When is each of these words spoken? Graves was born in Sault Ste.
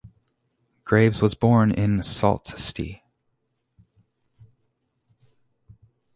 Graves 0.83 1.21
was 1.21 1.35
born 1.35 1.69
in 1.69 2.01
Sault 2.01 2.47
Ste. 2.47 3.03